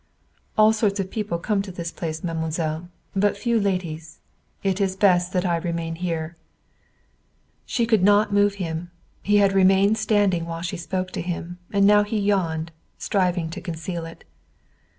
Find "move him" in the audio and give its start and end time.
8.33-8.89